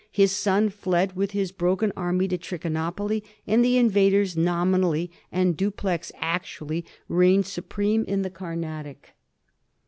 His 0.11 0.31
son 0.31 0.69
fled 0.69 1.15
with 1.15 1.29
his 1.29 1.51
broken 1.51 1.93
army 1.95 2.27
to 2.29 2.35
Trichinopoly, 2.35 3.23
and 3.45 3.63
the 3.63 3.77
invaders 3.77 4.35
nominally, 4.35 5.11
and 5.31 5.55
Dupleix 5.55 6.11
actually, 6.17 6.85
reigned 7.07 7.45
su 7.45 7.61
preme 7.61 8.03
in 8.05 8.23
the 8.23 8.31
Carnatic. 8.31 9.13